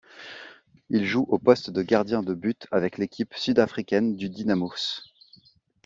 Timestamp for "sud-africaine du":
3.35-4.31